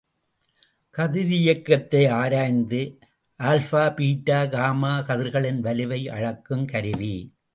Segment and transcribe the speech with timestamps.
[0.97, 2.99] கதிரியக்கத்தை ஆராய்ந்து
[3.39, 7.33] alpha, beta, gamma கதிர்களின் வலுவை அளக்குங் கருவி.